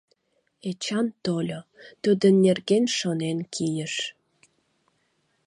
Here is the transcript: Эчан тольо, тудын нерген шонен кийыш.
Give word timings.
Эчан 0.69 1.07
тольо, 1.23 1.59
тудын 2.03 2.33
нерген 2.45 2.85
шонен 2.97 3.37
кийыш. 3.53 3.93